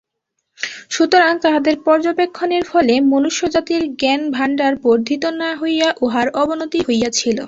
সুতরাং 0.91 1.33
তাহাদের 1.41 1.75
পর্যবেক্ষণের 1.85 2.63
ফলে 2.63 2.93
মনুষ্যজাতির 3.11 3.83
জ্ঞানভাণ্ডার 3.99 4.73
বর্ধিত 4.83 5.23
না 5.41 5.49
হইয়া 5.55 5.87
উহার 6.01 6.27
অবনতিই 6.41 6.85
হইয়াছিল। 6.87 7.37